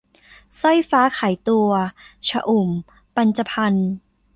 [0.59, 1.69] สร้อยฟ้าขายตัว-
[2.27, 2.69] ชอุ่ม
[3.15, 3.87] ปัญจพรรค์